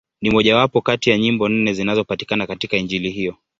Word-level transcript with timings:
Ni 0.21 0.29
mmojawapo 0.29 0.81
kati 0.81 1.09
ya 1.09 1.17
nyimbo 1.17 1.49
nne 1.49 1.73
zinazopatikana 1.73 2.47
katika 2.47 2.77
Injili 2.77 3.11
hiyo. 3.11 3.35